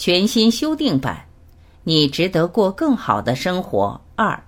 [0.00, 1.26] 全新修订版，
[1.84, 4.00] 你值得过更好的生活。
[4.16, 4.42] 二，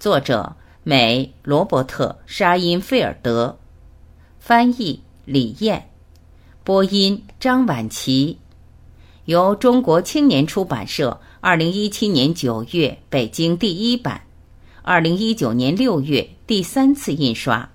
[0.00, 3.56] 作者美罗伯特沙因菲尔德，
[4.40, 5.88] 翻译李艳，
[6.64, 8.36] 播音张晚琪，
[9.26, 14.20] 由中国青年出版社二零一七年九月北京第一版，
[14.82, 17.70] 二零一九年六月第三次印刷。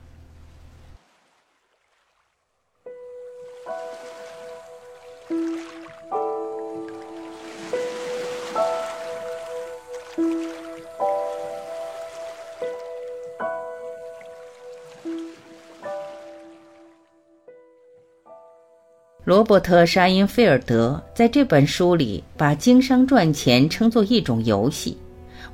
[19.34, 24.96] 罗伯特·沙因菲尔德在这本书里把经商赚钱称作一种游戏，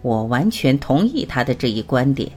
[0.01, 2.29] 我完全同意他的这一观点。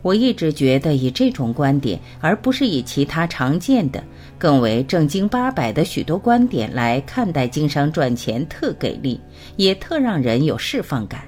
[0.00, 4.02] 我一直觉得以这种观点，而不是以其他常见的、
[4.38, 9.20] 更为正经八百的许多观点来看待经商赚钱，特给力，
[9.56, 11.20] 也特让人有释放感。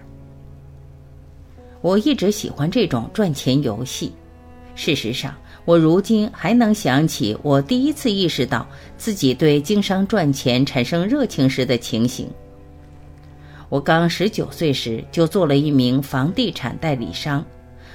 [1.83, 4.11] 我一直喜欢这种赚钱游戏。
[4.75, 5.35] 事实上，
[5.65, 12.29] 我如今还能想起我第一次意识到自己对经商赚钱产生热情时的情形。
[13.69, 17.45] 我刚十九岁时就做了一名房地产代理商，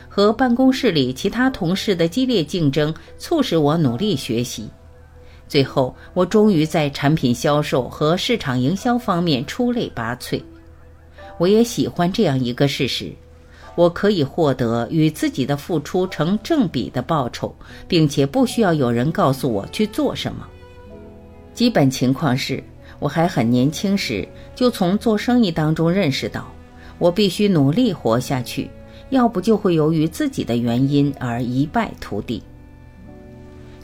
[0.07, 4.69] 和办公室里其他同事的激烈竞争促使我努力学习。
[5.47, 10.41] 最后，我终于在产品销售和市场营销方面出类拔萃。
[11.37, 13.13] 我也喜欢这样一个事实。
[13.77, 17.53] 我可以获得与自己的付出成正比的报酬，
[17.87, 20.47] 并且不需要有人告诉我去做什么。
[21.53, 22.61] 基本情况是，
[22.97, 26.51] 我还很年轻时就从做生意当中认识到，
[26.97, 28.67] 我必须努力活下去，
[29.11, 32.41] 要不就会由于自己的原因而一败涂地。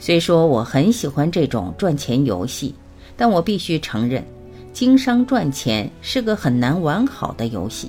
[0.00, 2.74] 虽说我很喜欢这种赚钱游戏，
[3.16, 4.24] 但我必须承认，
[4.72, 7.88] 经商赚钱是个很难玩好的游戏。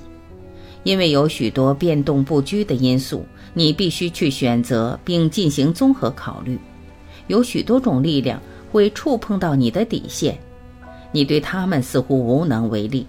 [0.86, 6.56] 因为有许多变动不居的因素，你必须去选择并进行综合考虑。
[7.26, 8.40] 有许多种力量
[8.70, 10.38] 会触碰到你的底线，
[11.10, 13.04] 你对他们似乎无能为力。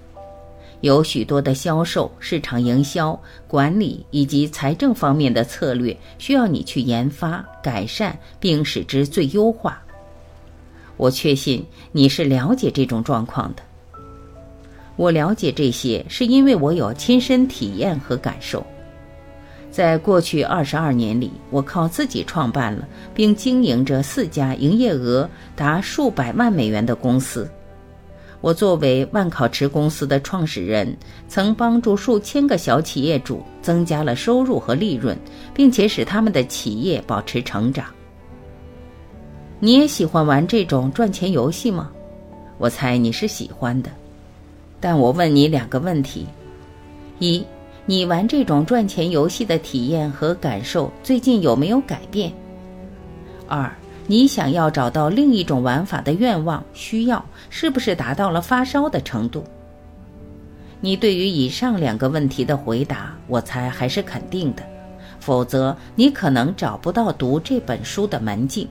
[0.82, 9.80] 有许多的销售、市场营销、管理以及财政方面的策略需要你去研发、改善并使之最优化。
[10.98, 13.62] 我确信你是了解这种状况的。
[14.98, 18.66] 我了解这些，是因为我有亲身体验和感受。
[19.70, 27.50] 在过去二十二年里，我靠自己创办了并经营着四家营业额达数百万美元的公司。
[28.42, 30.96] 我作为万考驰公司的创始人，
[31.28, 35.18] 曾帮助数千个小企业主增加了收入和利润，
[35.54, 37.86] 并且使他们的企业保持成长。
[39.60, 41.92] 你也喜欢玩这种赚钱游戏吗？
[42.58, 43.92] 我猜你是喜欢的。
[44.80, 46.28] 但我问你两个问题：
[47.20, 47.44] 一，
[47.86, 52.32] 你玩这种赚钱游戏的体验和感受最近有没有改变？
[53.48, 53.72] 二，
[54.06, 59.44] 你想要找到另一种玩法的愿望需要是不是达到了发烧的程度？
[60.80, 64.62] 你对于以上两个问题的回答，我猜还是肯定的，
[65.20, 68.68] 否则你可能找不到读这本书的门径。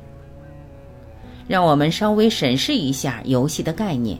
[1.48, 4.16] 让我们稍微审视一下游戏的概念。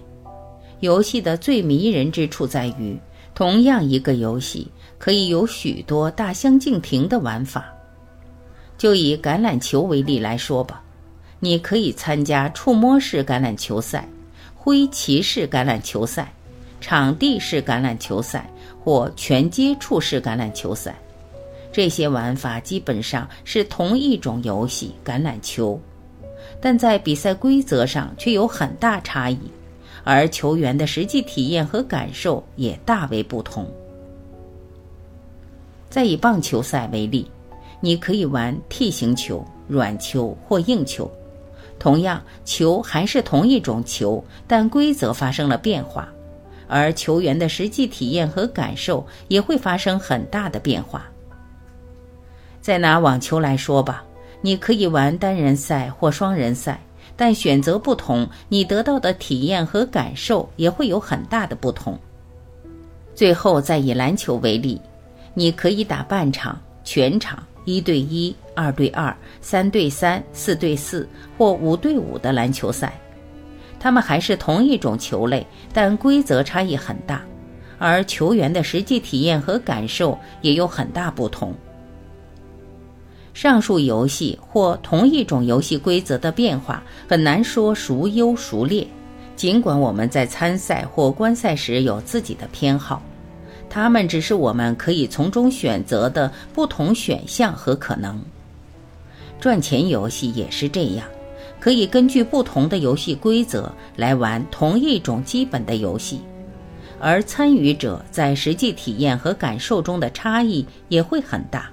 [0.80, 2.98] 游戏的最迷人之处在于，
[3.34, 7.72] 同样一个游戏可以有许多大相径庭的玩法。
[8.76, 10.82] 就以橄榄球为例来说吧，
[11.40, 14.06] 你可以参加触摸式橄榄球赛、
[14.54, 16.30] 挥旗式橄榄球赛、
[16.80, 20.94] 场地式橄榄球赛或全接触式橄榄球赛。
[21.72, 25.80] 这些玩法基本上是同一种游戏——橄榄球，
[26.60, 29.38] 但在比赛规则上却有很大差异。
[30.06, 33.66] 而球员的实际体验和感受也大为不同。
[35.90, 37.28] 再以棒球赛为例，
[37.80, 41.10] 你可以玩 T 型球、软球或硬球，
[41.76, 46.08] 同样球还是同一种球，但规则发生了变化，
[46.68, 51.04] 而球员的实际体验和感受也会发生很大的变化。
[52.60, 54.04] 再拿网球来说吧，
[54.40, 56.80] 你可以玩单人赛或双人赛。
[57.16, 61.98] 但选择不同，你得到的体验和感受也会有很大的不同。
[63.14, 64.78] 最后再以篮球为例，
[65.32, 71.08] 你可以打半场、全场、一对一、二对二、三对三、四对四
[71.38, 72.92] 或五对五的篮球赛，
[73.80, 77.22] 他们还是同一种球类，但规则差异很大，
[77.78, 81.54] 而球员的实际体验和感受也有很大不同。
[83.36, 88.86] 上述游戏或同一种游戏规则的变化很难说孰优孰劣，
[89.36, 93.02] 尽管我们在参赛或观赛时有自己的偏好，
[93.68, 98.18] 他们只是我们可以从中选择的不同选项和可能。
[99.38, 101.06] 赚钱游戏也是这样，
[101.60, 106.22] 可以根据不同的游戏规则来玩同一种基本的游戏。
[106.98, 111.70] 而参与者在实际体验和感受中的差异也会很大。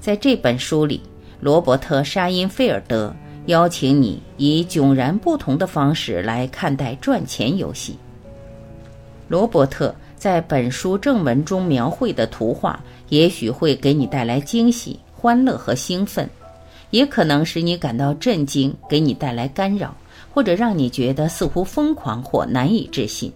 [0.00, 0.98] 在这本书里，
[1.40, 3.14] 罗伯特·沙因菲尔德
[3.46, 7.98] 邀请你以迥然不同的方式来看待赚钱游戏。
[9.28, 16.28] 罗伯特在本书正文中描绘的图画，也许会给你带来惊喜、欢乐和兴奋，
[16.90, 19.94] 也可能使你感到震惊，给你带来干扰，
[20.32, 23.30] 或者让你觉得似乎疯狂或难以置信。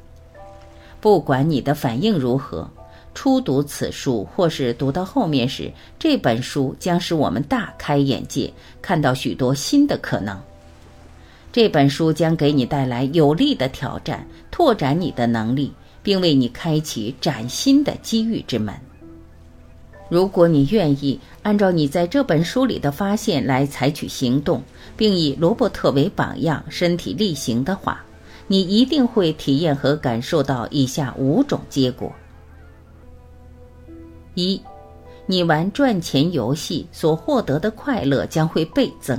[0.98, 2.68] 不管你的反应如何，
[3.14, 8.52] 初读此书或是读到后面时，这本书将使我们大开眼界，
[8.82, 10.38] 看到许多新的可能。
[11.52, 15.72] 这本书将给你带来有力的挑战，拓展你的能力，
[16.02, 18.74] 并为你开启崭新的机遇之门。
[20.10, 24.62] 如果你愿意按照你在这本书里的发现来采取行动，
[24.96, 28.04] 并以罗伯特为榜样，身体力行的话。
[28.46, 32.12] 你一定会体验和感受到以下五种结果：
[34.34, 34.60] 一，
[35.26, 39.16] 你玩赚钱游戏所获得的快乐将会倍增；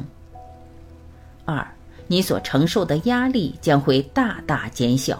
[1.45, 1.65] 二，
[2.07, 5.15] 你所承受的压力将会大大减小；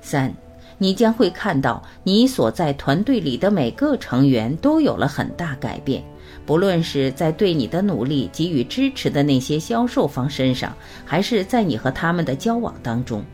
[0.00, 0.32] 三，
[0.78, 6.04] 你将会看到你所在团队里的每个成员都有了很大改变。
[6.44, 13.24] 不论是在对你的努力给予支持的那些销售方身上，还是在你和他们的交往当中。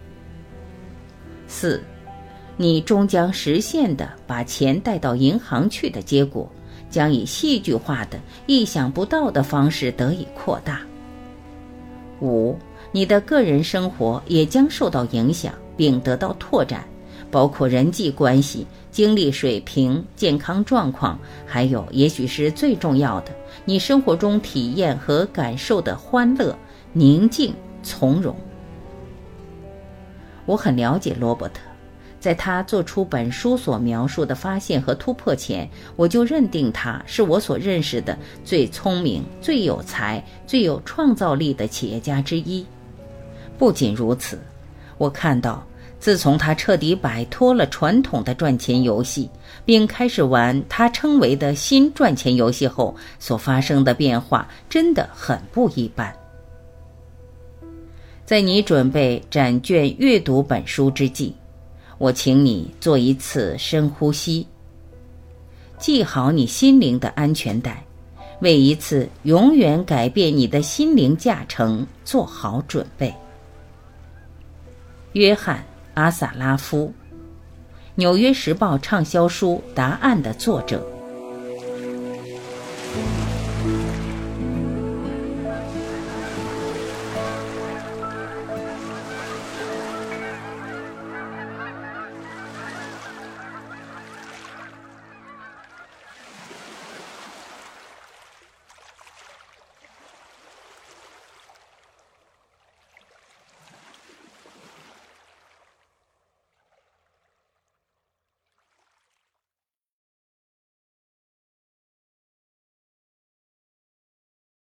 [1.47, 1.83] 四，
[2.57, 6.51] 你终将实现的把钱带到银行去的结果，
[6.91, 10.81] 将以戏剧化的、意想不到的方式得以扩大。
[12.21, 12.57] 五，
[12.93, 16.85] 你的个人生活也将受到影响并得到拓展。
[17.31, 23.33] 包括人际关系、精力水平、健康状况，还有也许是最重要的，
[23.65, 26.55] 你生活中体验和感受的欢乐、
[26.93, 28.37] 宁静、从容。
[30.45, 31.63] 我很了解罗伯特，
[32.23, 42.65] 在他做出本书所描述的发现和突破前，我就认定他是我所认识的最聪明、最有才、最有创造力的企业家之一。
[43.59, 44.39] 不仅如此，
[44.99, 45.67] 我看到。
[45.99, 49.31] 自从他彻底摆脱了传统的赚钱游戏，
[49.65, 56.13] 并开始玩他称为的新赚钱游戏后，所发生的变化真的很不一般。
[58.25, 61.33] 在你准备展卷阅读本书之际，
[62.03, 64.45] 我请你做一次深呼吸，
[65.79, 67.85] 系好你心灵的安全带，
[68.41, 73.15] 为一次永远改变你的心灵驾乘做好准备。
[75.13, 75.65] 约翰。
[75.95, 76.93] 阿萨拉夫，
[77.95, 80.85] 《纽约时报》畅销书《答案》的作者。